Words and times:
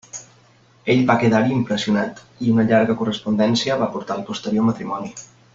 Ell 0.93 1.03
va 1.11 1.15
quedar-hi 1.23 1.53
impressionat, 1.57 2.23
i 2.47 2.51
una 2.55 2.67
llarga 2.71 2.97
correspondència 3.03 3.79
va 3.85 3.93
portar 3.97 4.19
al 4.19 4.29
posterior 4.31 4.71
matrimoni. 4.73 5.17